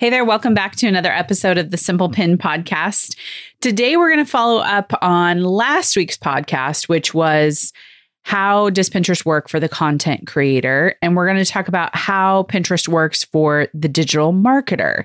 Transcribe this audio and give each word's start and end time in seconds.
Hey 0.00 0.08
there, 0.08 0.24
welcome 0.24 0.54
back 0.54 0.76
to 0.76 0.86
another 0.86 1.12
episode 1.12 1.58
of 1.58 1.70
the 1.70 1.76
Simple 1.76 2.08
Pin 2.08 2.38
podcast. 2.38 3.18
Today 3.60 3.98
we're 3.98 4.08
going 4.08 4.24
to 4.24 4.30
follow 4.30 4.62
up 4.62 4.94
on 5.02 5.42
last 5.42 5.94
week's 5.94 6.16
podcast, 6.16 6.88
which 6.88 7.12
was 7.12 7.74
how 8.22 8.70
does 8.70 8.88
Pinterest 8.88 9.26
work 9.26 9.50
for 9.50 9.60
the 9.60 9.68
content 9.68 10.26
creator? 10.26 10.94
And 11.02 11.14
we're 11.16 11.26
going 11.26 11.36
to 11.36 11.44
talk 11.44 11.68
about 11.68 11.94
how 11.94 12.44
Pinterest 12.44 12.88
works 12.88 13.24
for 13.24 13.68
the 13.74 13.90
digital 13.90 14.32
marketer. 14.32 15.04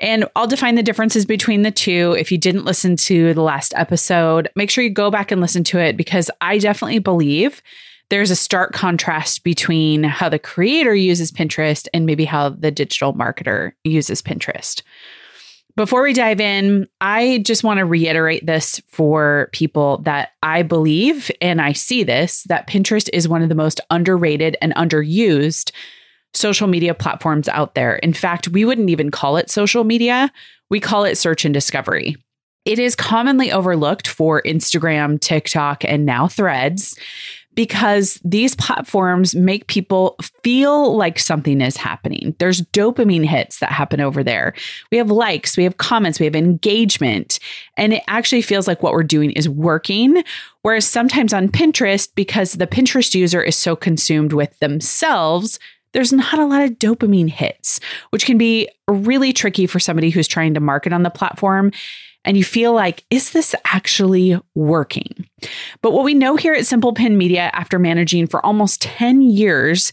And 0.00 0.24
I'll 0.34 0.48
define 0.48 0.74
the 0.74 0.82
differences 0.82 1.24
between 1.24 1.62
the 1.62 1.70
two. 1.70 2.16
If 2.18 2.32
you 2.32 2.38
didn't 2.38 2.64
listen 2.64 2.96
to 2.96 3.32
the 3.34 3.42
last 3.42 3.72
episode, 3.76 4.48
make 4.56 4.68
sure 4.68 4.82
you 4.82 4.90
go 4.90 5.12
back 5.12 5.30
and 5.30 5.40
listen 5.40 5.62
to 5.62 5.78
it 5.78 5.96
because 5.96 6.28
I 6.40 6.58
definitely 6.58 6.98
believe 6.98 7.62
there's 8.10 8.30
a 8.30 8.36
stark 8.36 8.72
contrast 8.72 9.44
between 9.44 10.02
how 10.02 10.28
the 10.28 10.38
creator 10.38 10.94
uses 10.94 11.30
Pinterest 11.30 11.88
and 11.92 12.06
maybe 12.06 12.24
how 12.24 12.50
the 12.50 12.70
digital 12.70 13.12
marketer 13.14 13.72
uses 13.84 14.22
Pinterest. 14.22 14.82
Before 15.76 16.02
we 16.02 16.12
dive 16.12 16.40
in, 16.40 16.88
I 17.00 17.38
just 17.44 17.62
want 17.62 17.78
to 17.78 17.84
reiterate 17.84 18.44
this 18.44 18.80
for 18.88 19.48
people 19.52 19.98
that 19.98 20.30
I 20.42 20.62
believe 20.62 21.30
and 21.40 21.60
I 21.60 21.72
see 21.72 22.02
this 22.02 22.42
that 22.44 22.66
Pinterest 22.66 23.08
is 23.12 23.28
one 23.28 23.42
of 23.42 23.48
the 23.48 23.54
most 23.54 23.80
underrated 23.90 24.56
and 24.60 24.74
underused 24.74 25.70
social 26.34 26.66
media 26.66 26.94
platforms 26.94 27.48
out 27.48 27.74
there. 27.74 27.96
In 27.96 28.12
fact, 28.12 28.48
we 28.48 28.64
wouldn't 28.64 28.90
even 28.90 29.10
call 29.10 29.36
it 29.36 29.50
social 29.50 29.84
media, 29.84 30.32
we 30.68 30.80
call 30.80 31.04
it 31.04 31.16
search 31.16 31.44
and 31.44 31.54
discovery. 31.54 32.16
It 32.64 32.78
is 32.78 32.94
commonly 32.94 33.52
overlooked 33.52 34.08
for 34.08 34.42
Instagram, 34.42 35.20
TikTok, 35.20 35.84
and 35.84 36.04
now 36.04 36.26
threads 36.26 36.98
because 37.58 38.20
these 38.24 38.54
platforms 38.54 39.34
make 39.34 39.66
people 39.66 40.14
feel 40.44 40.96
like 40.96 41.18
something 41.18 41.60
is 41.60 41.76
happening. 41.76 42.32
There's 42.38 42.62
dopamine 42.62 43.26
hits 43.26 43.58
that 43.58 43.72
happen 43.72 44.00
over 44.00 44.22
there. 44.22 44.54
We 44.92 44.98
have 44.98 45.10
likes, 45.10 45.56
we 45.56 45.64
have 45.64 45.76
comments, 45.76 46.20
we 46.20 46.26
have 46.26 46.36
engagement, 46.36 47.40
and 47.76 47.94
it 47.94 48.04
actually 48.06 48.42
feels 48.42 48.68
like 48.68 48.80
what 48.80 48.92
we're 48.92 49.02
doing 49.02 49.32
is 49.32 49.48
working. 49.48 50.22
Whereas 50.62 50.86
sometimes 50.86 51.32
on 51.32 51.48
Pinterest, 51.48 52.08
because 52.14 52.52
the 52.52 52.68
Pinterest 52.68 53.12
user 53.16 53.42
is 53.42 53.56
so 53.56 53.74
consumed 53.74 54.32
with 54.32 54.56
themselves, 54.60 55.58
there's 55.94 56.12
not 56.12 56.38
a 56.38 56.46
lot 56.46 56.62
of 56.62 56.78
dopamine 56.78 57.28
hits, 57.28 57.80
which 58.10 58.24
can 58.24 58.38
be 58.38 58.68
really 58.86 59.32
tricky 59.32 59.66
for 59.66 59.80
somebody 59.80 60.10
who's 60.10 60.28
trying 60.28 60.54
to 60.54 60.60
market 60.60 60.92
on 60.92 61.02
the 61.02 61.10
platform 61.10 61.72
and 62.24 62.36
you 62.36 62.44
feel 62.44 62.72
like, 62.72 63.04
is 63.10 63.30
this 63.30 63.54
actually 63.64 64.38
working? 64.54 65.28
But 65.82 65.92
what 65.92 66.04
we 66.04 66.14
know 66.14 66.36
here 66.36 66.52
at 66.52 66.66
Simple 66.66 66.92
Pin 66.92 67.16
Media, 67.16 67.50
after 67.52 67.78
managing 67.78 68.26
for 68.26 68.44
almost 68.44 68.82
10 68.82 69.22
years, 69.22 69.92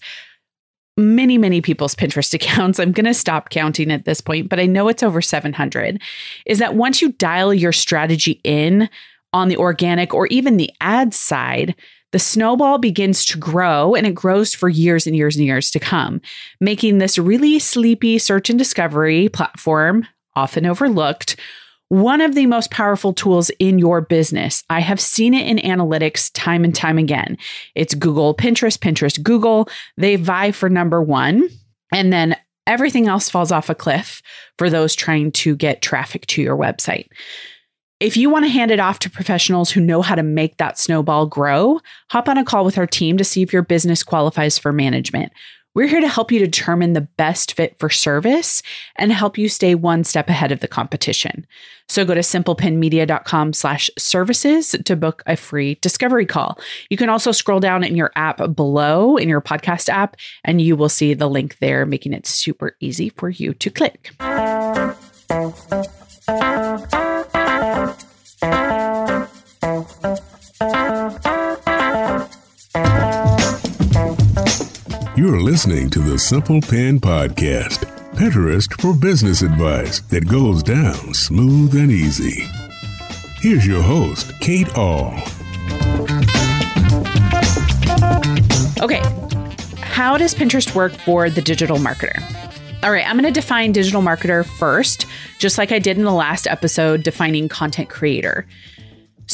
many, 0.97 1.37
many 1.37 1.61
people's 1.61 1.95
Pinterest 1.95 2.33
accounts, 2.33 2.79
I'm 2.79 2.91
going 2.91 3.05
to 3.05 3.13
stop 3.13 3.49
counting 3.49 3.91
at 3.91 4.05
this 4.05 4.21
point, 4.21 4.49
but 4.49 4.59
I 4.59 4.65
know 4.65 4.87
it's 4.87 5.03
over 5.03 5.21
700, 5.21 6.01
is 6.45 6.59
that 6.59 6.75
once 6.75 7.01
you 7.01 7.11
dial 7.13 7.53
your 7.53 7.71
strategy 7.71 8.41
in 8.43 8.89
on 9.33 9.47
the 9.47 9.57
organic 9.57 10.13
or 10.13 10.27
even 10.27 10.57
the 10.57 10.71
ad 10.81 11.13
side, 11.13 11.75
the 12.11 12.19
snowball 12.19 12.77
begins 12.77 13.25
to 13.25 13.37
grow 13.37 13.93
and 13.93 14.07
it 14.07 14.15
grows 14.15 14.53
for 14.53 14.69
years 14.69 15.05
and 15.05 15.17
years 15.17 15.35
and 15.35 15.45
years 15.45 15.69
to 15.71 15.79
come, 15.79 16.21
making 16.61 16.97
this 16.97 17.17
really 17.17 17.59
sleepy 17.59 18.17
search 18.17 18.49
and 18.49 18.57
discovery 18.57 19.27
platform, 19.27 20.07
often 20.33 20.65
overlooked, 20.65 21.35
one 21.89 22.21
of 22.21 22.35
the 22.35 22.45
most 22.45 22.71
powerful 22.71 23.13
tools 23.13 23.51
in 23.59 23.79
your 23.79 24.01
business. 24.01 24.63
I 24.69 24.79
have 24.79 24.99
seen 24.99 25.33
it 25.33 25.47
in 25.47 25.57
analytics 25.57 26.31
time 26.33 26.63
and 26.63 26.73
time 26.73 26.97
again. 26.97 27.37
It's 27.75 27.93
Google, 27.93 28.33
Pinterest, 28.35 28.77
Pinterest, 28.77 29.21
Google. 29.21 29.69
They 29.97 30.15
vie 30.15 30.51
for 30.51 30.69
number 30.69 31.01
one. 31.01 31.47
And 31.91 32.11
then 32.11 32.35
everything 32.67 33.07
else 33.07 33.29
falls 33.29 33.51
off 33.51 33.69
a 33.69 33.75
cliff 33.75 34.21
for 34.57 34.69
those 34.69 34.95
trying 34.95 35.31
to 35.31 35.55
get 35.55 35.81
traffic 35.81 36.25
to 36.27 36.41
your 36.41 36.57
website. 36.57 37.07
If 37.99 38.17
you 38.17 38.29
want 38.29 38.45
to 38.45 38.49
hand 38.49 38.71
it 38.71 38.79
off 38.79 38.99
to 38.99 39.09
professionals 39.09 39.71
who 39.71 39.79
know 39.79 40.01
how 40.01 40.15
to 40.15 40.23
make 40.23 40.57
that 40.57 40.77
snowball 40.77 41.27
grow, 41.27 41.79
hop 42.09 42.27
on 42.27 42.37
a 42.37 42.43
call 42.43 42.65
with 42.65 42.77
our 42.77 42.87
team 42.87 43.17
to 43.17 43.23
see 43.23 43.41
if 43.41 43.53
your 43.53 43.61
business 43.61 44.03
qualifies 44.03 44.57
for 44.57 44.73
management. 44.73 45.31
We're 45.75 45.87
here 45.87 46.01
to 46.01 46.07
help 46.07 46.31
you 46.31 46.39
determine 46.39 46.93
the 46.93 47.01
best 47.01 47.53
fit 47.53 47.77
for 47.77 47.89
service 47.89 48.63
and 48.95 49.11
help 49.11 49.37
you 49.37 49.49
stay 49.49 49.75
one 49.75 50.05
step 50.05 50.29
ahead 50.29 50.53
of 50.53 50.61
the 50.61 50.69
competition. 50.69 51.45
So 51.89 52.05
go 52.05 52.15
to 52.15 52.21
simplepinmedia.com 52.21 53.53
slash 53.53 53.91
services 53.97 54.75
to 54.85 54.95
book 54.95 55.21
a 55.27 55.35
free 55.35 55.75
discovery 55.81 56.25
call. 56.25 56.57
You 56.89 56.95
can 56.95 57.09
also 57.09 57.33
scroll 57.33 57.59
down 57.59 57.83
in 57.83 57.95
your 57.95 58.11
app 58.15 58.55
below 58.55 59.17
in 59.17 59.27
your 59.27 59.41
podcast 59.41 59.89
app 59.89 60.15
and 60.45 60.61
you 60.61 60.77
will 60.77 60.89
see 60.89 61.13
the 61.13 61.29
link 61.29 61.57
there, 61.59 61.85
making 61.85 62.13
it 62.13 62.25
super 62.25 62.77
easy 62.79 63.09
for 63.09 63.29
you 63.29 63.53
to 63.55 63.69
click. 63.69 64.13
You're 75.25 75.41
listening 75.41 75.89
to 75.89 75.97
the 76.01 76.19
Simple 76.19 76.61
Pin 76.61 76.99
Podcast, 76.99 77.79
Pinterest 78.13 78.71
for 78.79 78.93
business 78.93 79.41
advice 79.41 80.01
that 80.01 80.27
goes 80.27 80.61
down 80.61 81.15
smooth 81.15 81.73
and 81.75 81.91
easy. 81.91 82.47
Here's 83.41 83.65
your 83.65 83.81
host, 83.81 84.39
Kate 84.39 84.69
Ahl. 84.77 85.15
Okay, 88.83 89.01
how 89.81 90.15
does 90.15 90.35
Pinterest 90.35 90.75
work 90.75 90.93
for 90.93 91.31
the 91.31 91.41
digital 91.41 91.77
marketer? 91.77 92.21
All 92.83 92.91
right, 92.91 93.07
I'm 93.07 93.15
going 93.15 93.25
to 93.25 93.31
define 93.31 93.71
digital 93.71 94.03
marketer 94.03 94.45
first, 94.45 95.07
just 95.39 95.57
like 95.57 95.71
I 95.71 95.79
did 95.79 95.97
in 95.97 96.03
the 96.03 96.13
last 96.13 96.45
episode 96.45 97.01
defining 97.01 97.49
content 97.49 97.89
creator. 97.89 98.45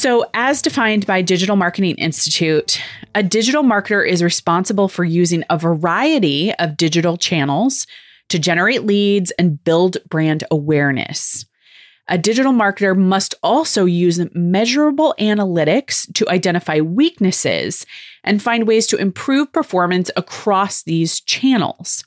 So, 0.02 0.26
as 0.34 0.64
defined 0.64 1.06
by 1.06 1.22
Digital 1.22 1.56
Marketing 1.56 1.94
Institute, 1.98 2.82
a 3.14 3.22
digital 3.22 3.62
marketer 3.62 4.04
is 4.04 4.24
responsible 4.24 4.88
for 4.88 5.04
using 5.04 5.44
a 5.48 5.60
variety 5.60 6.52
of 6.56 6.76
digital 6.76 7.18
channels 7.18 7.86
to 8.30 8.40
generate 8.40 8.84
leads 8.84 9.30
and 9.38 9.64
build 9.64 9.98
brand 10.10 10.44
awareness. 10.50 11.46
A 12.08 12.18
digital 12.18 12.52
marketer 12.52 12.98
must 12.98 13.36
also 13.44 13.86
use 13.86 14.20
measurable 14.34 15.14
analytics 15.20 16.12
to 16.16 16.28
identify 16.30 16.82
weaknesses 16.82 17.86
and 18.24 18.42
find 18.42 18.66
ways 18.66 18.88
to 18.88 18.98
improve 18.98 19.54
performance 19.54 20.10
across 20.18 20.82
these 20.82 21.22
channels. 21.22 22.04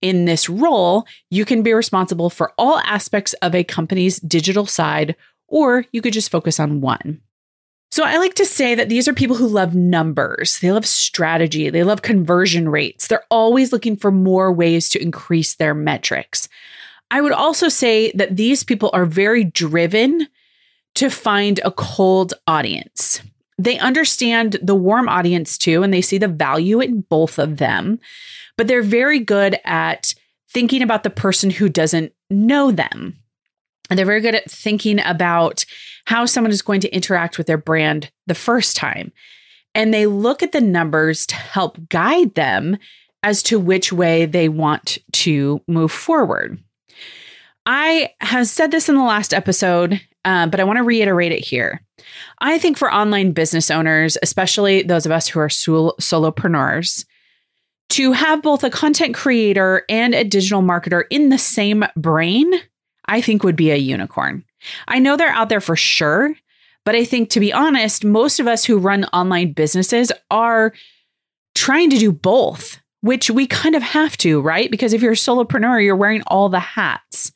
In 0.00 0.24
this 0.24 0.48
role, 0.48 1.04
you 1.28 1.44
can 1.44 1.62
be 1.62 1.74
responsible 1.74 2.30
for 2.30 2.54
all 2.56 2.78
aspects 2.78 3.34
of 3.42 3.54
a 3.54 3.62
company's 3.62 4.20
digital 4.20 4.64
side 4.64 5.16
or 5.48 5.84
you 5.92 6.00
could 6.00 6.14
just 6.14 6.30
focus 6.30 6.58
on 6.58 6.80
one. 6.80 7.20
So 7.90 8.04
I 8.04 8.18
like 8.18 8.34
to 8.34 8.44
say 8.44 8.74
that 8.74 8.88
these 8.88 9.08
are 9.08 9.14
people 9.14 9.36
who 9.36 9.46
love 9.46 9.74
numbers. 9.74 10.58
They 10.58 10.72
love 10.72 10.86
strategy. 10.86 11.70
They 11.70 11.84
love 11.84 12.02
conversion 12.02 12.68
rates. 12.68 13.06
They're 13.06 13.24
always 13.30 13.72
looking 13.72 13.96
for 13.96 14.10
more 14.10 14.52
ways 14.52 14.88
to 14.90 15.02
increase 15.02 15.54
their 15.54 15.74
metrics. 15.74 16.48
I 17.10 17.20
would 17.20 17.32
also 17.32 17.68
say 17.68 18.12
that 18.12 18.36
these 18.36 18.64
people 18.64 18.90
are 18.92 19.06
very 19.06 19.44
driven 19.44 20.28
to 20.96 21.10
find 21.10 21.60
a 21.64 21.70
cold 21.70 22.34
audience. 22.46 23.20
They 23.58 23.78
understand 23.78 24.58
the 24.62 24.74
warm 24.74 25.08
audience 25.08 25.56
too, 25.56 25.82
and 25.82 25.94
they 25.94 26.02
see 26.02 26.18
the 26.18 26.28
value 26.28 26.80
in 26.80 27.02
both 27.02 27.38
of 27.38 27.58
them, 27.58 28.00
but 28.56 28.66
they're 28.66 28.82
very 28.82 29.20
good 29.20 29.58
at 29.64 30.14
thinking 30.50 30.82
about 30.82 31.04
the 31.04 31.10
person 31.10 31.50
who 31.50 31.68
doesn't 31.68 32.12
know 32.28 32.70
them. 32.70 33.16
And 33.88 33.98
they're 33.98 34.06
very 34.06 34.20
good 34.20 34.34
at 34.34 34.50
thinking 34.50 35.00
about 35.04 35.64
how 36.06 36.26
someone 36.26 36.50
is 36.50 36.62
going 36.62 36.80
to 36.80 36.94
interact 36.94 37.38
with 37.38 37.46
their 37.46 37.58
brand 37.58 38.10
the 38.26 38.34
first 38.34 38.76
time. 38.76 39.12
And 39.74 39.92
they 39.92 40.06
look 40.06 40.42
at 40.42 40.52
the 40.52 40.60
numbers 40.60 41.26
to 41.26 41.34
help 41.34 41.78
guide 41.88 42.34
them 42.34 42.78
as 43.22 43.42
to 43.44 43.58
which 43.58 43.92
way 43.92 44.26
they 44.26 44.48
want 44.48 44.98
to 45.12 45.60
move 45.68 45.92
forward. 45.92 46.58
I 47.66 48.10
have 48.20 48.46
said 48.46 48.70
this 48.70 48.88
in 48.88 48.94
the 48.94 49.02
last 49.02 49.34
episode, 49.34 50.00
uh, 50.24 50.46
but 50.46 50.60
I 50.60 50.64
want 50.64 50.76
to 50.78 50.84
reiterate 50.84 51.32
it 51.32 51.44
here. 51.44 51.82
I 52.38 52.58
think 52.58 52.78
for 52.78 52.92
online 52.92 53.32
business 53.32 53.70
owners, 53.70 54.16
especially 54.22 54.82
those 54.82 55.06
of 55.06 55.12
us 55.12 55.26
who 55.26 55.40
are 55.40 55.48
sol- 55.48 55.96
solopreneurs, 56.00 57.04
to 57.88 58.12
have 58.12 58.42
both 58.42 58.64
a 58.64 58.70
content 58.70 59.14
creator 59.14 59.84
and 59.88 60.14
a 60.14 60.24
digital 60.24 60.62
marketer 60.62 61.04
in 61.10 61.28
the 61.28 61.38
same 61.38 61.84
brain 61.96 62.52
I 63.08 63.20
think 63.20 63.42
would 63.42 63.56
be 63.56 63.70
a 63.70 63.76
unicorn. 63.76 64.44
I 64.88 64.98
know 64.98 65.16
they're 65.16 65.28
out 65.28 65.48
there 65.48 65.60
for 65.60 65.76
sure, 65.76 66.34
but 66.84 66.94
I 66.94 67.04
think 67.04 67.30
to 67.30 67.40
be 67.40 67.52
honest, 67.52 68.04
most 68.04 68.40
of 68.40 68.46
us 68.46 68.64
who 68.64 68.78
run 68.78 69.04
online 69.06 69.52
businesses 69.52 70.12
are 70.30 70.72
trying 71.54 71.90
to 71.90 71.98
do 71.98 72.12
both, 72.12 72.80
which 73.00 73.30
we 73.30 73.46
kind 73.46 73.74
of 73.74 73.82
have 73.82 74.16
to, 74.18 74.40
right? 74.40 74.70
Because 74.70 74.92
if 74.92 75.02
you're 75.02 75.12
a 75.12 75.16
solopreneur, 75.16 75.82
you're 75.82 75.96
wearing 75.96 76.22
all 76.26 76.48
the 76.48 76.60
hats. 76.60 77.32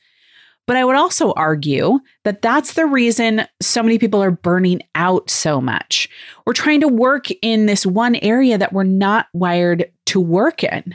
But 0.67 0.77
I 0.77 0.85
would 0.85 0.95
also 0.95 1.33
argue 1.33 1.99
that 2.23 2.43
that's 2.43 2.75
the 2.75 2.87
reason 2.87 3.45
so 3.61 3.83
many 3.83 3.99
people 3.99 4.23
are 4.23 4.31
burning 4.31 4.83
out 4.95 5.29
so 5.29 5.61
much. 5.61 6.09
We're 6.47 6.53
trying 6.53 6.81
to 6.83 6.89
work 6.89 7.27
in 7.43 7.67
this 7.67 7.85
one 7.85 8.15
area 8.17 8.57
that 8.57 8.73
we're 8.73 8.85
not 8.85 9.27
wired 9.33 9.91
to 10.07 10.21
work 10.21 10.63
in. 10.63 10.95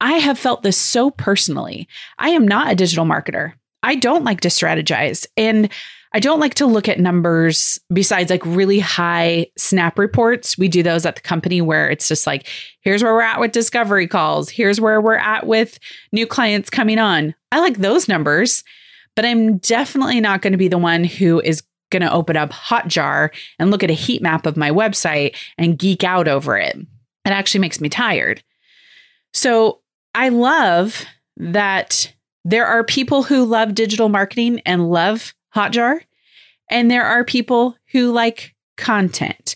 I 0.00 0.12
have 0.14 0.38
felt 0.38 0.62
this 0.62 0.76
so 0.76 1.10
personally. 1.10 1.88
I 2.18 2.28
am 2.28 2.46
not 2.46 2.70
a 2.70 2.76
digital 2.76 3.04
marketer. 3.04 3.54
I 3.82 3.94
don't 3.94 4.24
like 4.24 4.40
to 4.42 4.48
strategize. 4.48 5.26
And 5.36 5.70
I 6.14 6.20
don't 6.20 6.40
like 6.40 6.54
to 6.54 6.66
look 6.66 6.88
at 6.88 6.98
numbers 6.98 7.78
besides 7.92 8.30
like 8.30 8.44
really 8.46 8.78
high 8.78 9.46
snap 9.58 9.98
reports. 9.98 10.56
We 10.56 10.68
do 10.68 10.82
those 10.82 11.04
at 11.04 11.16
the 11.16 11.20
company 11.20 11.60
where 11.60 11.90
it's 11.90 12.08
just 12.08 12.26
like, 12.26 12.48
here's 12.80 13.02
where 13.02 13.12
we're 13.12 13.20
at 13.20 13.40
with 13.40 13.52
discovery 13.52 14.06
calls. 14.06 14.48
Here's 14.48 14.80
where 14.80 15.00
we're 15.00 15.16
at 15.16 15.46
with 15.46 15.78
new 16.12 16.26
clients 16.26 16.70
coming 16.70 16.98
on. 16.98 17.34
I 17.52 17.60
like 17.60 17.78
those 17.78 18.08
numbers, 18.08 18.64
but 19.16 19.26
I'm 19.26 19.58
definitely 19.58 20.20
not 20.20 20.40
going 20.40 20.52
to 20.52 20.58
be 20.58 20.68
the 20.68 20.78
one 20.78 21.04
who 21.04 21.40
is 21.40 21.62
going 21.90 22.02
to 22.02 22.12
open 22.12 22.36
up 22.36 22.50
Hotjar 22.50 23.30
and 23.58 23.70
look 23.70 23.82
at 23.82 23.90
a 23.90 23.94
heat 23.94 24.22
map 24.22 24.46
of 24.46 24.56
my 24.56 24.70
website 24.70 25.36
and 25.58 25.78
geek 25.78 26.04
out 26.04 26.28
over 26.28 26.56
it. 26.56 26.74
It 26.74 26.86
actually 27.30 27.60
makes 27.60 27.80
me 27.80 27.88
tired. 27.88 28.42
So 29.34 29.80
I 30.14 30.30
love 30.30 31.04
that 31.36 32.12
there 32.48 32.66
are 32.66 32.82
people 32.82 33.22
who 33.22 33.44
love 33.44 33.74
digital 33.74 34.08
marketing 34.08 34.60
and 34.64 34.90
love 34.90 35.34
Hotjar, 35.54 36.00
and 36.70 36.90
there 36.90 37.04
are 37.04 37.22
people 37.22 37.76
who 37.92 38.10
like 38.10 38.54
content. 38.78 39.54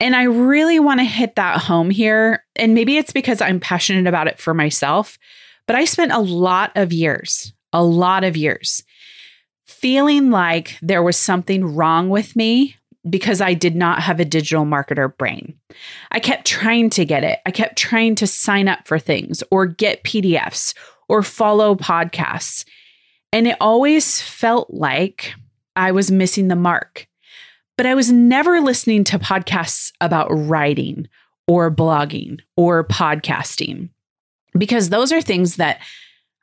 And 0.00 0.16
I 0.16 0.24
really 0.24 0.80
want 0.80 0.98
to 0.98 1.04
hit 1.04 1.36
that 1.36 1.58
home 1.58 1.88
here. 1.88 2.44
And 2.56 2.74
maybe 2.74 2.96
it's 2.96 3.12
because 3.12 3.40
I'm 3.40 3.60
passionate 3.60 4.08
about 4.08 4.26
it 4.26 4.40
for 4.40 4.54
myself, 4.54 5.18
but 5.66 5.76
I 5.76 5.84
spent 5.84 6.12
a 6.12 6.18
lot 6.18 6.72
of 6.74 6.92
years, 6.92 7.52
a 7.72 7.84
lot 7.84 8.24
of 8.24 8.36
years 8.36 8.82
feeling 9.66 10.30
like 10.30 10.78
there 10.82 11.02
was 11.02 11.16
something 11.16 11.64
wrong 11.64 12.08
with 12.08 12.34
me 12.34 12.74
because 13.08 13.40
I 13.40 13.54
did 13.54 13.76
not 13.76 14.00
have 14.00 14.18
a 14.18 14.24
digital 14.24 14.64
marketer 14.64 15.16
brain. 15.16 15.58
I 16.10 16.18
kept 16.18 16.46
trying 16.46 16.90
to 16.90 17.04
get 17.04 17.22
it. 17.22 17.38
I 17.46 17.50
kept 17.52 17.76
trying 17.76 18.16
to 18.16 18.26
sign 18.26 18.68
up 18.68 18.86
for 18.86 18.98
things 18.98 19.44
or 19.50 19.66
get 19.66 20.02
PDFs 20.02 20.74
or 21.08 21.22
follow 21.22 21.74
podcasts. 21.74 22.64
And 23.32 23.46
it 23.46 23.56
always 23.60 24.20
felt 24.20 24.70
like 24.70 25.34
I 25.74 25.92
was 25.92 26.10
missing 26.10 26.48
the 26.48 26.56
mark. 26.56 27.06
But 27.76 27.86
I 27.86 27.94
was 27.94 28.10
never 28.10 28.60
listening 28.60 29.04
to 29.04 29.18
podcasts 29.18 29.92
about 30.00 30.28
writing 30.30 31.08
or 31.46 31.70
blogging 31.70 32.40
or 32.56 32.84
podcasting 32.84 33.90
because 34.56 34.88
those 34.88 35.12
are 35.12 35.20
things 35.20 35.56
that 35.56 35.80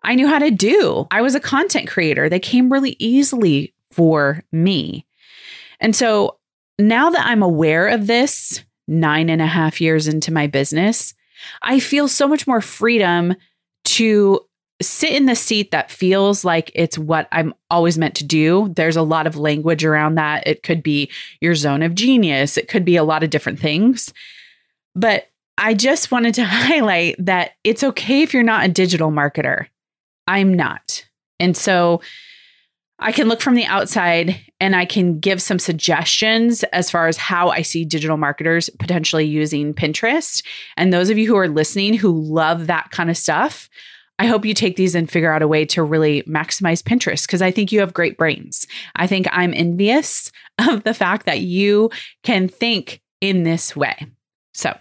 I 0.04 0.16
knew 0.16 0.28
how 0.28 0.40
to 0.40 0.52
do. 0.52 1.08
I 1.12 1.22
was 1.22 1.34
a 1.34 1.40
content 1.40 1.88
creator, 1.88 2.30
they 2.30 2.40
came 2.40 2.72
really 2.72 2.96
easily 3.00 3.74
for 3.92 4.44
me. 4.52 5.06
And 5.80 5.96
so 5.96 6.38
now 6.78 7.10
that 7.10 7.26
I'm 7.26 7.44
aware 7.44 7.88
of 7.88 8.08
this, 8.08 8.64
nine 8.88 9.30
and 9.30 9.42
a 9.42 9.48
half 9.48 9.80
years 9.82 10.08
into 10.08 10.32
my 10.32 10.48
business, 10.48 11.14
I 11.62 11.80
feel 11.80 12.08
so 12.08 12.28
much 12.28 12.48
more 12.48 12.62
freedom 12.62 13.36
to 13.86 14.42
sit 14.84 15.12
in 15.12 15.26
the 15.26 15.36
seat 15.36 15.72
that 15.72 15.92
feels 15.92 16.46
like 16.46 16.72
it's 16.76 16.98
what 16.98 17.28
I'm 17.32 17.54
always 17.70 17.98
meant 17.98 18.16
to 18.16 18.24
do. 18.24 18.72
There's 18.76 18.96
a 18.96 19.02
lot 19.02 19.28
of 19.28 19.38
language 19.38 19.84
around 19.84 20.16
that. 20.16 20.46
It 20.46 20.64
could 20.64 20.84
be 20.84 21.10
your 21.42 21.56
zone 21.56 21.82
of 21.82 21.96
genius, 21.96 22.58
it 22.58 22.68
could 22.68 22.86
be 22.86 22.96
a 22.96 23.04
lot 23.04 23.24
of 23.24 23.30
different 23.30 23.60
things. 23.60 24.14
But 24.96 25.30
I 25.58 25.74
just 25.74 26.12
wanted 26.12 26.36
to 26.36 26.46
highlight 26.46 27.16
that 27.20 27.52
it's 27.64 27.84
okay 27.84 28.22
if 28.22 28.34
you're 28.34 28.44
not 28.44 28.66
a 28.66 28.70
digital 28.70 29.12
marketer. 29.12 29.68
I'm 30.28 30.54
not. 30.54 31.06
And 31.40 31.58
so 31.58 32.02
I 33.00 33.12
can 33.12 33.28
look 33.28 33.42
from 33.42 33.56
the 33.56 33.66
outside 33.66 34.40
and 34.62 34.76
I 34.76 34.86
can 34.86 35.20
give 35.20 35.42
some 35.42 35.60
suggestions 35.60 36.64
as 36.66 36.90
far 36.90 37.08
as 37.08 37.18
how 37.18 37.50
I 37.50 37.62
see 37.62 37.84
digital 37.84 38.18
marketers 38.18 38.70
potentially 38.80 39.26
using 39.26 39.74
Pinterest. 39.74 40.46
And 40.78 40.94
those 40.94 41.10
of 41.10 41.18
you 41.18 41.28
who 41.28 41.36
are 41.36 41.50
listening 41.50 41.96
who 41.96 42.12
love 42.12 42.68
that 42.68 42.92
kind 42.92 43.10
of 43.10 43.18
stuff, 43.18 43.70
I 44.20 44.28
hope 44.28 44.46
you 44.46 44.54
take 44.54 44.76
these 44.76 44.96
and 44.96 45.10
figure 45.10 45.32
out 45.32 45.42
a 45.42 45.48
way 45.48 45.66
to 45.66 45.84
really 45.84 46.22
maximize 46.24 46.84
Pinterest 46.84 47.26
because 47.26 47.42
I 47.42 47.52
think 47.52 47.72
you 47.72 47.80
have 47.80 47.94
great 47.94 48.18
brains. 48.18 48.68
I 48.96 49.08
think 49.08 49.28
I'm 49.32 49.54
envious 49.54 50.32
of 50.70 50.84
the 50.84 50.94
fact 50.94 51.26
that 51.26 51.42
you 51.42 51.90
can 52.24 52.48
think 52.48 53.02
in 53.22 53.44
this 53.44 53.76
way. 53.76 53.96
So, 54.54 54.78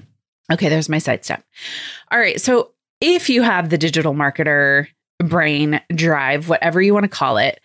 okay, 0.52 0.69
there's 0.69 0.88
my 0.88 0.99
sidestep. 0.99 1.43
All 2.11 2.19
right. 2.19 2.40
So, 2.40 2.73
if 3.00 3.29
you 3.29 3.43
have 3.43 3.69
the 3.69 3.79
digital 3.79 4.14
marketer 4.14 4.87
brain 5.19 5.81
drive, 5.93 6.49
whatever 6.49 6.81
you 6.81 6.94
want 6.94 7.05
to 7.05 7.08
call 7.08 7.37
it, 7.37 7.58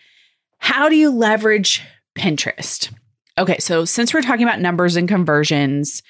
how 0.58 0.90
do 0.90 0.96
you 0.96 1.12
leverage 1.12 1.84
Pinterest? 2.18 2.92
Okay, 3.38 3.58
so 3.60 3.86
since 3.86 4.14
we're 4.14 4.24
talking 4.24 4.44
about 4.44 4.60
numbers 4.60 4.96
and 4.96 5.08
conversions, 5.08 6.02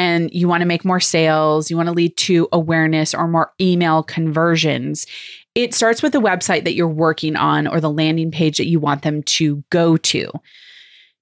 and 0.00 0.32
you 0.32 0.48
want 0.48 0.62
to 0.62 0.66
make 0.66 0.82
more 0.82 0.98
sales, 0.98 1.70
you 1.70 1.76
want 1.76 1.88
to 1.88 1.94
lead 1.94 2.16
to 2.16 2.48
awareness 2.52 3.12
or 3.12 3.28
more 3.28 3.52
email 3.60 4.02
conversions, 4.02 5.06
it 5.54 5.74
starts 5.74 6.02
with 6.02 6.12
the 6.12 6.22
website 6.22 6.64
that 6.64 6.72
you're 6.72 6.88
working 6.88 7.36
on 7.36 7.66
or 7.66 7.82
the 7.82 7.90
landing 7.90 8.30
page 8.30 8.56
that 8.56 8.66
you 8.66 8.80
want 8.80 9.02
them 9.02 9.22
to 9.24 9.62
go 9.68 9.98
to. 9.98 10.32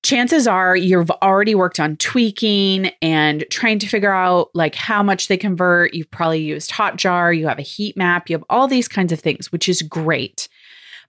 Chances 0.04 0.46
are 0.46 0.76
you've 0.76 1.10
already 1.10 1.56
worked 1.56 1.80
on 1.80 1.96
tweaking 1.96 2.92
and 3.02 3.44
trying 3.50 3.80
to 3.80 3.88
figure 3.88 4.14
out 4.14 4.50
like 4.54 4.76
how 4.76 5.02
much 5.02 5.26
they 5.26 5.36
convert. 5.36 5.92
You've 5.92 6.12
probably 6.12 6.38
used 6.38 6.70
Hotjar, 6.70 7.36
you 7.36 7.48
have 7.48 7.58
a 7.58 7.62
heat 7.62 7.96
map, 7.96 8.30
you 8.30 8.36
have 8.36 8.44
all 8.48 8.68
these 8.68 8.86
kinds 8.86 9.10
of 9.10 9.18
things, 9.18 9.50
which 9.50 9.68
is 9.68 9.82
great. 9.82 10.48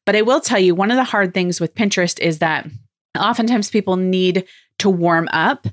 But 0.07 0.15
I 0.15 0.23
will 0.23 0.41
tell 0.41 0.59
you, 0.59 0.73
one 0.73 0.89
of 0.89 0.97
the 0.97 1.03
hard 1.03 1.35
things 1.35 1.61
with 1.61 1.75
Pinterest 1.75 2.19
is 2.19 2.39
that 2.39 2.67
oftentimes 3.15 3.69
people 3.69 3.95
need 3.95 4.45
to 4.79 4.89
warm 4.89 5.29
up 5.31 5.67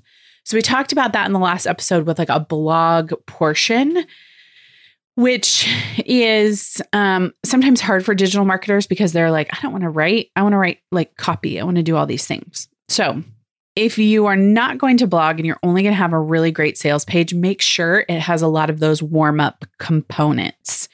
so 0.46 0.56
we 0.56 0.62
talked 0.62 0.92
about 0.92 1.12
that 1.14 1.26
in 1.26 1.32
the 1.32 1.40
last 1.40 1.66
episode 1.66 2.06
with 2.06 2.20
like 2.20 2.28
a 2.28 2.38
blog 2.38 3.12
portion, 3.26 4.06
which 5.16 5.68
is 6.06 6.80
um, 6.92 7.34
sometimes 7.44 7.80
hard 7.80 8.04
for 8.04 8.14
digital 8.14 8.44
marketers 8.44 8.86
because 8.86 9.12
they're 9.12 9.32
like, 9.32 9.52
I 9.52 9.58
don't 9.60 9.72
want 9.72 9.82
to 9.82 9.90
write. 9.90 10.30
I 10.36 10.42
want 10.42 10.52
to 10.52 10.58
write 10.58 10.78
like 10.92 11.16
copy. 11.16 11.58
I 11.58 11.64
want 11.64 11.78
to 11.78 11.82
do 11.82 11.96
all 11.96 12.06
these 12.06 12.28
things. 12.28 12.68
So 12.86 13.24
if 13.74 13.98
you 13.98 14.26
are 14.26 14.36
not 14.36 14.78
going 14.78 14.98
to 14.98 15.08
blog 15.08 15.40
and 15.40 15.46
you're 15.46 15.58
only 15.64 15.82
going 15.82 15.94
to 15.94 15.98
have 15.98 16.12
a 16.12 16.20
really 16.20 16.52
great 16.52 16.78
sales 16.78 17.04
page, 17.04 17.34
make 17.34 17.60
sure 17.60 18.04
it 18.08 18.20
has 18.20 18.40
a 18.40 18.46
lot 18.46 18.70
of 18.70 18.78
those 18.78 19.02
warm 19.02 19.40
up 19.40 19.64
components. 19.80 20.88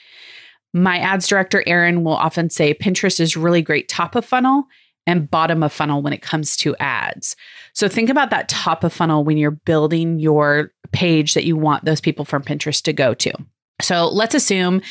My 0.72 0.96
ads 0.96 1.26
director, 1.26 1.62
Erin, 1.66 2.04
will 2.04 2.16
often 2.16 2.48
say 2.48 2.72
Pinterest 2.72 3.20
is 3.20 3.36
really 3.36 3.60
great 3.60 3.90
top 3.90 4.14
of 4.14 4.24
funnel 4.24 4.66
and 5.06 5.30
bottom 5.30 5.62
of 5.62 5.72
funnel 5.72 6.02
when 6.02 6.12
it 6.12 6.22
comes 6.22 6.56
to 6.58 6.76
ads. 6.76 7.36
So 7.72 7.88
think 7.88 8.08
about 8.08 8.30
that 8.30 8.48
top 8.48 8.84
of 8.84 8.92
funnel 8.92 9.24
when 9.24 9.36
you're 9.36 9.50
building 9.50 10.18
your 10.18 10.70
page 10.92 11.34
that 11.34 11.44
you 11.44 11.56
want 11.56 11.84
those 11.84 12.00
people 12.00 12.24
from 12.24 12.42
Pinterest 12.42 12.82
to 12.82 12.92
go 12.92 13.14
to. 13.14 13.32
So 13.80 14.08
let's 14.08 14.34
assume 14.34 14.82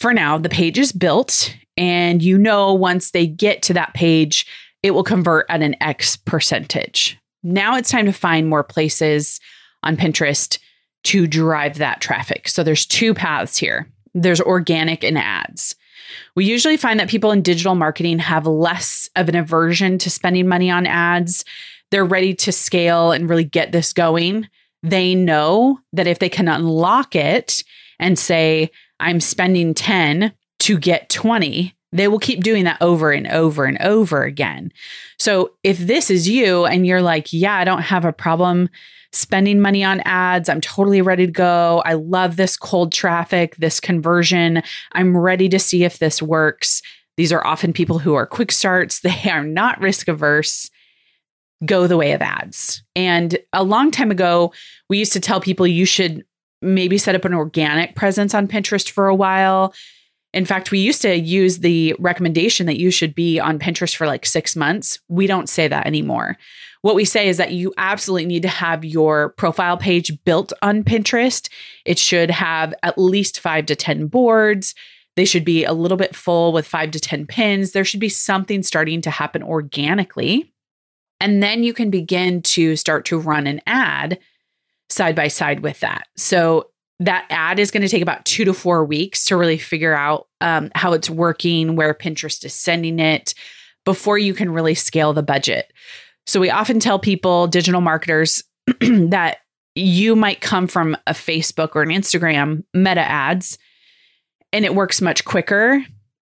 for 0.00 0.12
now 0.12 0.38
the 0.38 0.48
page 0.48 0.78
is 0.78 0.92
built 0.92 1.54
and 1.76 2.22
you 2.22 2.36
know 2.36 2.74
once 2.74 3.12
they 3.12 3.26
get 3.26 3.62
to 3.62 3.74
that 3.74 3.94
page, 3.94 4.46
it 4.82 4.92
will 4.92 5.04
convert 5.04 5.46
at 5.48 5.62
an 5.62 5.76
X 5.80 6.16
percentage. 6.16 7.18
Now 7.42 7.76
it's 7.76 7.90
time 7.90 8.06
to 8.06 8.12
find 8.12 8.48
more 8.48 8.64
places 8.64 9.40
on 9.82 9.96
Pinterest 9.96 10.58
to 11.04 11.26
drive 11.26 11.78
that 11.78 12.00
traffic. 12.00 12.48
So 12.48 12.62
there's 12.62 12.84
two 12.84 13.14
paths 13.14 13.56
here. 13.56 13.88
There's 14.14 14.40
organic 14.40 15.04
and 15.04 15.16
ads. 15.16 15.74
We 16.34 16.44
usually 16.44 16.76
find 16.76 16.98
that 17.00 17.08
people 17.08 17.30
in 17.30 17.42
digital 17.42 17.74
marketing 17.74 18.18
have 18.20 18.46
less 18.46 19.08
of 19.16 19.28
an 19.28 19.36
aversion 19.36 19.98
to 19.98 20.10
spending 20.10 20.48
money 20.48 20.70
on 20.70 20.86
ads. 20.86 21.44
They're 21.90 22.04
ready 22.04 22.34
to 22.34 22.52
scale 22.52 23.12
and 23.12 23.28
really 23.28 23.44
get 23.44 23.72
this 23.72 23.92
going. 23.92 24.48
They 24.82 25.14
know 25.14 25.80
that 25.92 26.06
if 26.06 26.18
they 26.18 26.28
can 26.28 26.48
unlock 26.48 27.16
it 27.16 27.64
and 27.98 28.18
say, 28.18 28.70
I'm 29.00 29.20
spending 29.20 29.74
10 29.74 30.32
to 30.60 30.78
get 30.78 31.08
20, 31.08 31.74
they 31.92 32.08
will 32.08 32.18
keep 32.18 32.42
doing 32.42 32.64
that 32.64 32.80
over 32.80 33.10
and 33.12 33.26
over 33.28 33.64
and 33.64 33.78
over 33.80 34.22
again. 34.22 34.72
So 35.18 35.52
if 35.62 35.78
this 35.78 36.10
is 36.10 36.28
you 36.28 36.64
and 36.64 36.86
you're 36.86 37.02
like, 37.02 37.32
yeah, 37.32 37.56
I 37.56 37.64
don't 37.64 37.82
have 37.82 38.04
a 38.04 38.12
problem 38.12 38.68
spending 39.12 39.60
money 39.60 39.82
on 39.82 40.00
ads. 40.04 40.48
I'm 40.48 40.60
totally 40.60 41.02
ready 41.02 41.26
to 41.26 41.32
go. 41.32 41.82
I 41.84 41.94
love 41.94 42.36
this 42.36 42.56
cold 42.56 42.92
traffic, 42.92 43.56
this 43.56 43.80
conversion. 43.80 44.62
I'm 44.92 45.16
ready 45.16 45.48
to 45.48 45.58
see 45.58 45.84
if 45.84 45.98
this 45.98 46.20
works. 46.20 46.82
These 47.16 47.32
are 47.32 47.44
often 47.46 47.72
people 47.72 47.98
who 47.98 48.14
are 48.14 48.26
quick 48.26 48.52
starts, 48.52 49.00
they 49.02 49.30
are 49.30 49.44
not 49.44 49.80
risk 49.80 50.08
averse. 50.08 50.70
Go 51.64 51.88
the 51.88 51.96
way 51.96 52.12
of 52.12 52.22
ads. 52.22 52.84
And 52.94 53.36
a 53.52 53.64
long 53.64 53.90
time 53.90 54.12
ago, 54.12 54.52
we 54.88 54.98
used 54.98 55.12
to 55.14 55.20
tell 55.20 55.40
people 55.40 55.66
you 55.66 55.86
should 55.86 56.24
maybe 56.62 56.98
set 56.98 57.16
up 57.16 57.24
an 57.24 57.34
organic 57.34 57.96
presence 57.96 58.32
on 58.32 58.46
Pinterest 58.46 58.88
for 58.88 59.08
a 59.08 59.14
while. 59.14 59.74
In 60.34 60.44
fact, 60.44 60.70
we 60.70 60.78
used 60.78 61.02
to 61.02 61.16
use 61.16 61.58
the 61.58 61.96
recommendation 61.98 62.66
that 62.66 62.78
you 62.78 62.90
should 62.90 63.14
be 63.14 63.40
on 63.40 63.58
Pinterest 63.58 63.96
for 63.96 64.06
like 64.06 64.26
six 64.26 64.54
months. 64.54 65.00
We 65.08 65.26
don't 65.26 65.48
say 65.48 65.68
that 65.68 65.86
anymore. 65.86 66.36
What 66.82 66.94
we 66.94 67.04
say 67.04 67.28
is 67.28 67.38
that 67.38 67.52
you 67.52 67.72
absolutely 67.78 68.26
need 68.26 68.42
to 68.42 68.48
have 68.48 68.84
your 68.84 69.30
profile 69.30 69.76
page 69.76 70.12
built 70.24 70.52
on 70.62 70.84
Pinterest. 70.84 71.48
It 71.84 71.98
should 71.98 72.30
have 72.30 72.74
at 72.82 72.98
least 72.98 73.40
five 73.40 73.66
to 73.66 73.76
10 73.76 74.06
boards. 74.06 74.74
They 75.16 75.24
should 75.24 75.44
be 75.44 75.64
a 75.64 75.72
little 75.72 75.96
bit 75.96 76.14
full 76.14 76.52
with 76.52 76.66
five 76.66 76.92
to 76.92 77.00
10 77.00 77.26
pins. 77.26 77.72
There 77.72 77.84
should 77.84 77.98
be 77.98 78.08
something 78.08 78.62
starting 78.62 79.00
to 79.02 79.10
happen 79.10 79.42
organically. 79.42 80.52
And 81.20 81.42
then 81.42 81.64
you 81.64 81.72
can 81.72 81.90
begin 81.90 82.42
to 82.42 82.76
start 82.76 83.04
to 83.06 83.18
run 83.18 83.46
an 83.46 83.60
ad 83.66 84.18
side 84.88 85.16
by 85.16 85.28
side 85.28 85.60
with 85.60 85.80
that. 85.80 86.06
So 86.16 86.70
that 87.00 87.26
ad 87.30 87.58
is 87.58 87.70
going 87.70 87.82
to 87.82 87.88
take 87.88 88.02
about 88.02 88.24
two 88.24 88.44
to 88.44 88.52
four 88.52 88.84
weeks 88.84 89.24
to 89.26 89.36
really 89.36 89.58
figure 89.58 89.94
out 89.94 90.26
um, 90.40 90.70
how 90.74 90.92
it's 90.92 91.08
working, 91.08 91.76
where 91.76 91.94
Pinterest 91.94 92.44
is 92.44 92.54
sending 92.54 92.98
it 92.98 93.34
before 93.84 94.18
you 94.18 94.34
can 94.34 94.50
really 94.50 94.74
scale 94.74 95.12
the 95.12 95.22
budget. 95.22 95.72
So 96.26 96.40
we 96.40 96.50
often 96.50 96.80
tell 96.80 96.98
people, 96.98 97.46
digital 97.46 97.80
marketers, 97.80 98.42
that 98.80 99.38
you 99.74 100.16
might 100.16 100.40
come 100.40 100.66
from 100.66 100.96
a 101.06 101.12
Facebook 101.12 101.70
or 101.74 101.82
an 101.82 101.90
Instagram 101.90 102.64
meta 102.74 103.00
ads 103.00 103.58
and 104.52 104.64
it 104.64 104.74
works 104.74 105.00
much 105.00 105.24
quicker. 105.24 105.84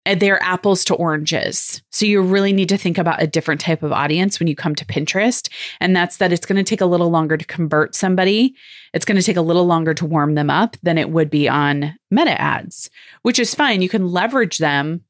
And 0.06 0.18
they're 0.18 0.42
apples 0.42 0.84
to 0.86 0.94
oranges. 0.94 1.82
So 1.90 2.06
you 2.06 2.22
really 2.22 2.52
need 2.52 2.70
to 2.70 2.78
think 2.78 2.96
about 2.96 3.22
a 3.22 3.26
different 3.26 3.60
type 3.60 3.82
of 3.82 3.92
audience 3.92 4.40
when 4.40 4.48
you 4.48 4.56
come 4.56 4.74
to 4.74 4.84
Pinterest. 4.86 5.50
And 5.78 5.94
that's 5.94 6.16
that 6.16 6.32
it's 6.32 6.46
going 6.46 6.56
to 6.56 6.68
take 6.68 6.80
a 6.80 6.86
little 6.86 7.10
longer 7.10 7.36
to 7.36 7.44
convert 7.44 7.94
somebody. 7.94 8.54
It's 8.94 9.04
going 9.04 9.18
to 9.18 9.22
take 9.22 9.36
a 9.36 9.42
little 9.42 9.66
longer 9.66 9.92
to 9.94 10.06
warm 10.06 10.34
them 10.34 10.48
up 10.48 10.76
than 10.82 10.96
it 10.96 11.10
would 11.10 11.28
be 11.28 11.48
on 11.48 11.94
meta 12.10 12.40
ads, 12.40 12.88
which 13.22 13.38
is 13.38 13.54
fine. 13.54 13.82
You 13.82 13.90
can 13.90 14.08
leverage 14.08 14.58
them 14.58 15.02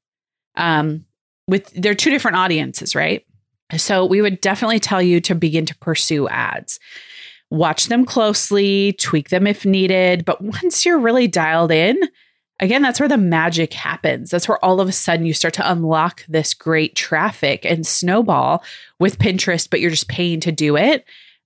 um, 0.57 1.05
with, 1.47 1.71
they're 1.75 1.95
two 1.95 2.11
different 2.11 2.37
audiences, 2.37 2.95
right? 2.95 3.25
So 3.77 4.05
we 4.05 4.21
would 4.21 4.41
definitely 4.41 4.81
tell 4.81 5.01
you 5.01 5.21
to 5.21 5.35
begin 5.37 5.67
to 5.67 5.79
pursue 5.79 6.29
ads 6.29 6.81
watch 7.51 7.87
them 7.87 8.05
closely, 8.05 8.95
tweak 8.95 9.29
them 9.29 9.47
if 9.47 9.67
needed. 9.67 10.25
But 10.25 10.41
once 10.41 10.87
you're 10.87 10.99
really 10.99 11.27
dialed 11.27 11.73
in, 11.73 11.99
again, 12.61 12.83
that's 12.83 13.01
where 13.01 13.09
the 13.09 13.19
magic 13.19 13.73
happens. 13.73 14.31
That's 14.31 14.49
where 14.49 14.63
all 14.65 14.81
of 14.81 14.89
a 14.89 14.93
sudden 14.93 15.27
you 15.27 15.35
start 15.35 15.55
to 15.55 15.71
unlock 15.71 16.25
this 16.29 16.55
great 16.55 16.95
traffic 16.95 17.65
and 17.65 17.87
snowball 17.87 18.63
with 19.01 19.19
Pinterest, 19.19 19.69
but 19.69 19.81
you're 19.81 19.91
just 19.91 20.09
paying 20.09 20.41
to 20.41 20.53
do 20.53 20.77
it 20.77 21.05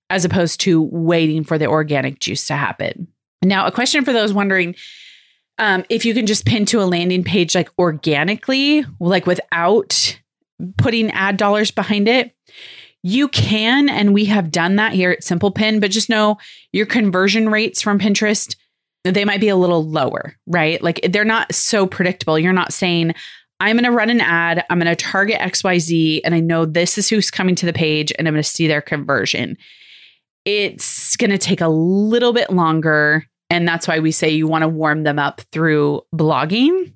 as 0.09 0.25
opposed 0.25 0.59
to 0.61 0.81
waiting 0.81 1.43
for 1.43 1.57
the 1.57 1.65
organic 1.65 2.19
juice 2.19 2.45
to 2.47 2.55
happen. 2.55 3.07
Now, 3.41 3.65
a 3.65 3.71
question 3.71 4.05
for 4.05 4.13
those 4.13 4.33
wondering 4.33 4.75
um, 5.57 5.85
if 5.89 6.05
you 6.05 6.13
can 6.13 6.25
just 6.25 6.45
pin 6.45 6.65
to 6.65 6.81
a 6.81 6.85
landing 6.85 7.23
page 7.23 7.55
like 7.55 7.69
organically, 7.79 8.85
like 8.99 9.25
without 9.25 10.19
putting 10.77 11.11
ad 11.11 11.37
dollars 11.37 11.71
behind 11.71 12.07
it, 12.07 12.35
you 13.03 13.27
can, 13.27 13.87
and 13.87 14.13
we 14.13 14.25
have 14.25 14.51
done 14.51 14.77
that 14.77 14.93
here 14.93 15.11
at 15.11 15.23
Simple 15.23 15.51
Pin, 15.51 15.79
but 15.79 15.91
just 15.91 16.09
know 16.09 16.37
your 16.73 16.87
conversion 16.87 17.49
rates 17.49 17.81
from 17.81 17.99
Pinterest, 17.99 18.55
they 19.13 19.25
might 19.25 19.39
be 19.39 19.49
a 19.49 19.55
little 19.55 19.83
lower, 19.83 20.35
right? 20.47 20.81
Like 20.81 20.99
they're 21.09 21.23
not 21.23 21.53
so 21.53 21.85
predictable. 21.85 22.39
You're 22.39 22.53
not 22.53 22.73
saying, 22.73 23.13
I'm 23.59 23.77
going 23.77 23.85
to 23.85 23.91
run 23.91 24.09
an 24.09 24.21
ad, 24.21 24.65
I'm 24.69 24.79
going 24.79 24.93
to 24.93 24.95
target 24.95 25.39
XYZ, 25.39 26.21
and 26.25 26.35
I 26.35 26.39
know 26.39 26.65
this 26.65 26.97
is 26.97 27.09
who's 27.09 27.31
coming 27.31 27.55
to 27.55 27.65
the 27.65 27.73
page, 27.73 28.11
and 28.17 28.27
I'm 28.27 28.33
going 28.33 28.43
to 28.43 28.49
see 28.49 28.67
their 28.67 28.81
conversion. 28.81 29.57
It's 30.43 31.15
going 31.15 31.31
to 31.31 31.37
take 31.37 31.61
a 31.61 31.67
little 31.67 32.33
bit 32.33 32.49
longer. 32.51 33.25
And 33.49 33.67
that's 33.67 33.87
why 33.87 33.99
we 33.99 34.11
say 34.11 34.29
you 34.29 34.47
want 34.47 34.63
to 34.63 34.67
warm 34.67 35.03
them 35.03 35.19
up 35.19 35.41
through 35.51 36.01
blogging. 36.13 36.91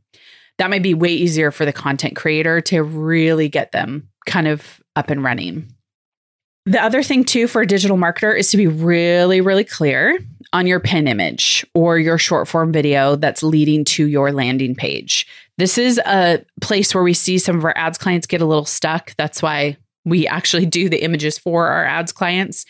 That 0.58 0.70
might 0.70 0.84
be 0.84 0.94
way 0.94 1.14
easier 1.14 1.52
for 1.52 1.64
the 1.64 1.72
content 1.72 2.16
creator 2.16 2.60
to 2.62 2.84
really 2.84 3.48
get 3.48 3.72
them 3.72 4.10
kind 4.26 4.48
of 4.48 4.82
up 4.96 5.10
and 5.10 5.24
running. 5.24 5.68
The 6.66 6.84
other 6.84 7.02
thing, 7.02 7.24
too, 7.24 7.48
for 7.48 7.62
a 7.62 7.68
digital 7.68 7.98
marketer 7.98 8.38
is 8.38 8.52
to 8.52 8.58
be 8.58 8.68
really, 8.68 9.42
really 9.42 9.64
clear 9.64 10.20
on 10.54 10.68
your 10.68 10.80
pin 10.80 11.08
image 11.08 11.66
or 11.74 11.98
your 11.98 12.18
short 12.18 12.48
form 12.48 12.72
video 12.72 13.16
that's 13.16 13.44
leading 13.44 13.86
to 13.86 14.08
your 14.08 14.32
landing 14.32 14.76
page. 14.76 15.28
This 15.58 15.78
is 15.78 16.00
a 16.00 16.44
place 16.62 16.94
where 16.94 17.04
we 17.04 17.14
see 17.14 17.38
some 17.38 17.58
of 17.58 17.66
our 17.66 17.78
ads 17.78 17.98
clients 17.98 18.28
get 18.28 18.42
a 18.42 18.46
little 18.46 18.66
stuck. 18.66 19.14
That's 19.18 19.42
why 19.42 19.78
we 20.06 20.28
actually 20.28 20.66
do 20.66 20.90
the 20.90 21.04
images 21.04 21.38
for 21.38 21.68
our 21.68 21.86
ads 21.86 22.12
clients 22.12 22.66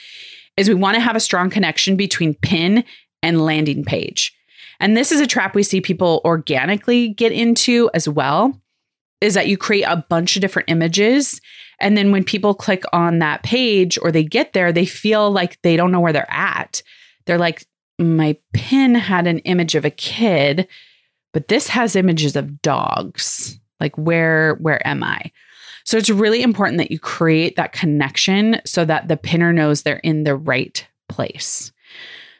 is 0.57 0.67
we 0.67 0.75
want 0.75 0.95
to 0.95 1.01
have 1.01 1.15
a 1.15 1.21
strong 1.21 1.49
connection 1.49 1.95
between 1.95 2.33
pin 2.33 2.83
and 3.23 3.45
landing 3.45 3.85
page. 3.85 4.33
And 4.81 4.97
this 4.97 5.11
is 5.11 5.21
a 5.21 5.27
trap 5.27 5.55
we 5.55 5.63
see 5.63 5.81
people 5.81 6.21
organically 6.25 7.09
get 7.09 7.31
into 7.31 7.89
as 7.93 8.09
well 8.09 8.59
is 9.21 9.33
that 9.33 9.47
you 9.47 9.57
create 9.57 9.83
a 9.83 10.05
bunch 10.09 10.35
of 10.35 10.41
different 10.41 10.69
images 10.69 11.41
and 11.79 11.97
then 11.97 12.11
when 12.11 12.23
people 12.23 12.53
click 12.53 12.83
on 12.91 13.19
that 13.19 13.43
page 13.43 13.97
or 14.01 14.11
they 14.11 14.23
get 14.23 14.53
there, 14.53 14.71
they 14.71 14.85
feel 14.85 15.31
like 15.31 15.61
they 15.61 15.77
don't 15.77 15.91
know 15.91 15.99
where 15.99 16.13
they're 16.13 16.31
at. 16.31 16.81
They're 17.29 17.37
like, 17.37 17.67
my 17.99 18.35
pin 18.53 18.95
had 18.95 19.27
an 19.27 19.37
image 19.39 19.75
of 19.75 19.85
a 19.85 19.91
kid, 19.91 20.67
but 21.31 21.47
this 21.47 21.67
has 21.67 21.95
images 21.95 22.35
of 22.35 22.59
dogs. 22.63 23.59
Like 23.79 23.95
where 23.99 24.55
where 24.55 24.85
am 24.87 25.03
I? 25.03 25.31
So 25.85 25.95
it's 25.95 26.09
really 26.09 26.41
important 26.41 26.79
that 26.79 26.89
you 26.89 26.97
create 26.97 27.55
that 27.55 27.71
connection 27.71 28.61
so 28.65 28.83
that 28.85 29.09
the 29.09 29.15
pinner 29.15 29.53
knows 29.53 29.83
they're 29.83 29.97
in 29.97 30.23
the 30.23 30.35
right 30.35 30.83
place. 31.07 31.71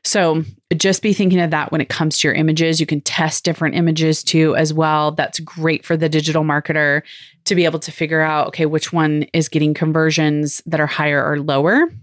So 0.03 0.43
just 0.75 1.03
be 1.03 1.13
thinking 1.13 1.39
of 1.39 1.51
that 1.51 1.71
when 1.71 1.81
it 1.81 1.89
comes 1.89 2.17
to 2.17 2.27
your 2.27 2.35
images. 2.35 2.79
You 2.79 2.87
can 2.87 3.01
test 3.01 3.43
different 3.43 3.75
images 3.75 4.23
too, 4.23 4.55
as 4.55 4.73
well. 4.73 5.11
That's 5.11 5.39
great 5.39 5.85
for 5.85 5.97
the 5.97 6.09
digital 6.09 6.43
marketer 6.43 7.03
to 7.45 7.53
be 7.53 7.65
able 7.65 7.79
to 7.79 7.91
figure 7.91 8.21
out, 8.21 8.47
okay, 8.47 8.65
which 8.65 8.91
one 8.91 9.27
is 9.33 9.49
getting 9.49 9.75
conversions 9.75 10.63
that 10.65 10.79
are 10.79 10.87
higher 10.87 11.23
or 11.23 11.39
lower. 11.39 11.93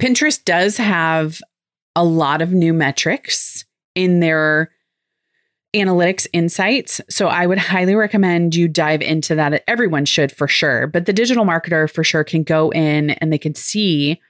Pinterest 0.00 0.44
does 0.44 0.76
have 0.76 1.40
a 1.98 2.04
lot 2.04 2.40
of 2.40 2.52
new 2.52 2.72
metrics 2.72 3.64
in 3.96 4.20
their 4.20 4.70
analytics 5.74 6.28
insights. 6.32 7.00
So 7.10 7.26
I 7.26 7.44
would 7.44 7.58
highly 7.58 7.96
recommend 7.96 8.54
you 8.54 8.68
dive 8.68 9.02
into 9.02 9.34
that. 9.34 9.64
Everyone 9.66 10.04
should 10.04 10.30
for 10.30 10.46
sure, 10.46 10.86
but 10.86 11.06
the 11.06 11.12
digital 11.12 11.44
marketer 11.44 11.90
for 11.90 12.04
sure 12.04 12.22
can 12.22 12.44
go 12.44 12.70
in 12.70 13.10
and 13.10 13.32
they 13.32 13.38
can 13.38 13.56
see 13.56 14.20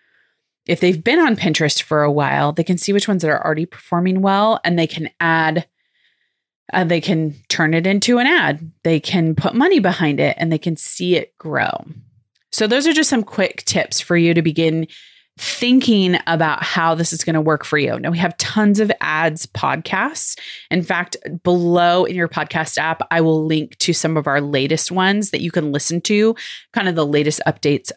if 0.64 0.80
they've 0.80 1.04
been 1.04 1.18
on 1.18 1.37
Pinterest 1.37 1.82
for 1.82 2.02
a 2.02 2.12
while, 2.12 2.52
they 2.52 2.64
can 2.64 2.78
see 2.78 2.94
which 2.94 3.06
ones 3.06 3.20
that 3.20 3.30
are 3.30 3.44
already 3.44 3.66
performing 3.66 4.22
well 4.22 4.60
and 4.64 4.78
they 4.78 4.87
can 4.87 5.10
add, 5.20 5.66
uh, 6.72 6.84
they 6.84 7.02
can 7.02 7.34
turn 7.50 7.75
it 7.75 7.87
into 7.87 8.18
an 8.18 8.26
ad. 8.26 8.72
They 8.82 8.98
can 8.98 9.34
put 9.34 9.54
money 9.54 9.78
behind 9.78 10.20
it 10.20 10.37
and 10.38 10.50
they 10.50 10.58
can 10.58 10.76
see 10.76 11.16
it 11.16 11.37
grow. 11.37 11.87
So, 12.50 12.66
those 12.66 12.87
are 12.87 12.94
just 12.94 13.10
some 13.10 13.25
quick 13.25 13.62
tips 13.64 14.00
for 14.00 14.16
you 14.16 14.32
to 14.32 14.40
begin 14.40 14.87
thinking 15.38 16.18
about 16.26 16.62
how 16.62 16.95
this 16.95 17.12
is 17.12 17.25
going 17.25 17.35
to 17.35 17.40
work 17.40 17.64
for 17.64 17.78
you. 17.78 17.99
Now, 17.99 18.11
we 18.11 18.18
have 18.18 18.37
tons 18.38 18.80
of 18.80 18.90
ads 19.00 19.47
podcasts. 19.47 20.38
In 20.71 20.83
fact, 20.83 21.16
below 21.42 22.04
in 22.04 22.16
your 22.16 22.28
podcast 22.28 22.78
app, 22.78 23.02
I 23.11 23.21
will 23.21 23.47
link 23.47 23.78
to 23.78 23.92
some 23.92 24.16
of 24.16 24.26
our 24.26 24.40
latest 24.40 24.90
ones 24.90 25.30
that 25.30 25.40
you 25.40 25.50
can 25.50 25.73
listen 25.73 26.00
to, 26.02 26.35
kind 26.73 26.88
of 26.88 26.95
the 26.95 27.07
latest 27.07 27.40
updates, 27.47 27.90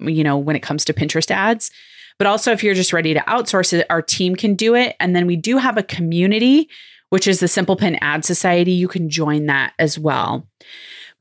you 0.00 0.24
know, 0.24 0.36
when 0.36 0.56
it 0.56 0.62
comes 0.62 0.84
to 0.86 0.92
Pinterest 0.92 1.30
ads. 1.30 1.70
But 2.18 2.26
also, 2.26 2.50
if 2.50 2.64
you're 2.64 2.74
just 2.74 2.92
ready 2.92 3.14
to 3.14 3.20
outsource 3.20 3.72
it, 3.72 3.86
our 3.90 4.02
team 4.02 4.34
can 4.34 4.54
do 4.56 4.74
it. 4.74 4.96
And 4.98 5.14
then 5.14 5.26
we 5.26 5.36
do 5.36 5.56
have 5.56 5.76
a 5.76 5.84
community, 5.84 6.68
which 7.10 7.28
is 7.28 7.38
the 7.38 7.48
Simple 7.48 7.76
Pin 7.76 7.96
Ad 8.00 8.24
Society. 8.24 8.72
You 8.72 8.88
can 8.88 9.08
join 9.08 9.46
that 9.46 9.72
as 9.78 9.98
well. 9.98 10.48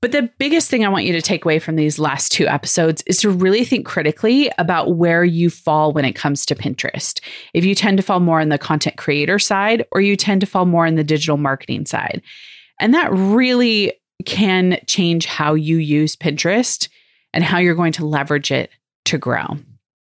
But 0.02 0.12
the 0.12 0.30
biggest 0.38 0.70
thing 0.70 0.86
I 0.86 0.90
want 0.90 1.06
you 1.06 1.14
to 1.14 1.22
take 1.22 1.44
away 1.44 1.58
from 1.58 1.76
these 1.76 1.98
last 1.98 2.32
two 2.32 2.48
episodes 2.48 3.04
is 3.08 3.20
to 3.22 3.32
really 3.32 3.66
think 3.66 3.86
critically 3.86 4.52
about 4.60 4.96
where 4.96 5.24
you 5.24 5.50
fall 5.50 5.92
when 5.92 6.06
it 6.06 6.14
comes 6.14 6.46
to 6.46 6.56
Pinterest. 6.56 7.20
If 7.56 7.66
you 7.66 7.74
tend 7.74 7.98
to 7.98 8.04
fall 8.04 8.20
more 8.20 8.40
on 8.40 8.50
the 8.50 8.60
content 8.60 8.98
creator 8.98 9.40
side 9.40 9.86
or 9.92 10.02
you 10.02 10.16
tend 10.16 10.42
to 10.42 10.48
fall 10.48 10.66
more 10.66 10.86
on 10.86 10.96
the 10.96 11.04
digital 11.04 11.38
marketing 11.38 11.88
side. 11.88 12.22
And 12.80 12.94
that 12.94 13.12
really 13.12 13.94
can 14.26 14.80
change 14.86 15.26
how 15.26 15.56
you 15.56 15.78
use 15.78 16.16
Pinterest 16.16 16.90
and 17.34 17.44
how 17.44 17.58
you're 17.58 17.76
going 17.76 17.94
to 17.94 18.06
leverage 18.06 18.52
it 18.52 18.70
to 19.06 19.18
grow. 19.18 19.46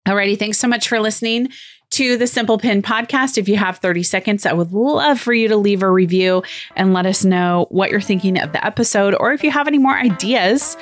Alrighty, 0.08 0.38
thanks 0.38 0.60
so 0.60 0.68
much 0.68 0.88
for 0.88 1.00
listening 1.00 1.50
to 1.92 2.18
the 2.18 2.28
Simple 2.28 2.58
Pin 2.58 2.82
podcast. 2.82 3.38
If 3.38 3.50
you 3.50 3.58
have 3.58 3.78
30 3.78 4.04
seconds, 4.04 4.46
I 4.46 4.54
would 4.54 4.72
love 4.72 5.20
for 5.20 5.34
you 5.34 5.48
to 5.48 5.58
leave 5.58 5.84
a 5.84 5.90
review 5.90 6.44
and 6.76 6.94
let 6.94 7.06
us 7.06 7.26
know 7.26 7.68
what 7.70 7.92
you're 7.92 8.02
thinking 8.02 8.40
of 8.40 8.52
the 8.52 8.64
episode, 8.66 9.16
or 9.20 9.32
if 9.32 9.44
you 9.44 9.52
have 9.52 9.68
any 9.68 9.78
more 9.78 9.96
ideas 9.96 10.78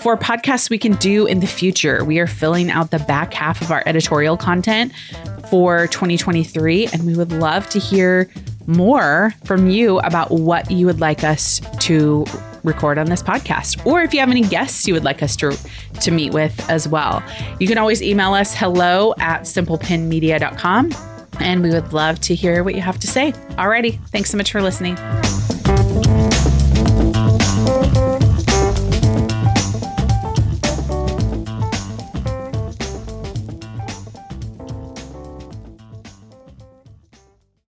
for 0.00 0.16
podcasts 0.16 0.70
we 0.70 0.78
can 0.78 0.94
do 0.96 1.26
in 1.26 1.40
the 1.40 1.46
future. 1.46 2.04
We 2.04 2.18
are 2.18 2.26
filling 2.26 2.70
out 2.70 2.90
the 2.90 2.98
back 3.00 3.34
half 3.34 3.60
of 3.60 3.70
our 3.70 3.82
editorial 3.86 4.36
content 4.36 4.92
for 5.50 5.86
2023, 5.88 6.88
and 6.88 7.06
we 7.06 7.16
would 7.16 7.32
love 7.32 7.68
to 7.70 7.78
hear 7.78 8.30
more 8.66 9.34
from 9.44 9.68
you 9.68 9.98
about 10.00 10.30
what 10.30 10.70
you 10.70 10.86
would 10.86 11.00
like 11.00 11.24
us 11.24 11.60
to 11.80 12.24
record 12.64 12.98
on 12.98 13.06
this 13.06 13.22
podcast, 13.22 13.84
or 13.86 14.02
if 14.02 14.12
you 14.12 14.20
have 14.20 14.30
any 14.30 14.42
guests 14.42 14.86
you 14.86 14.94
would 14.94 15.04
like 15.04 15.22
us 15.22 15.36
to, 15.36 15.56
to 16.00 16.10
meet 16.10 16.32
with 16.32 16.68
as 16.68 16.88
well. 16.88 17.22
You 17.58 17.66
can 17.66 17.78
always 17.78 18.02
email 18.02 18.34
us 18.34 18.54
hello 18.54 19.14
at 19.18 19.42
simplepinmedia.com, 19.42 20.92
and 21.40 21.62
we 21.62 21.70
would 21.70 21.92
love 21.92 22.20
to 22.22 22.34
hear 22.34 22.64
what 22.64 22.74
you 22.74 22.80
have 22.80 22.98
to 23.00 23.06
say. 23.06 23.32
Alrighty, 23.52 23.98
thanks 24.08 24.30
so 24.30 24.36
much 24.36 24.52
for 24.52 24.62
listening. 24.62 24.96